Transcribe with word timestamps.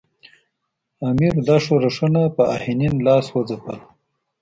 امیر 1.09 1.33
دا 1.47 1.57
ښورښونه 1.63 2.21
په 2.35 2.43
آهنین 2.55 2.93
لاس 3.05 3.25
وځپل. 3.31 3.79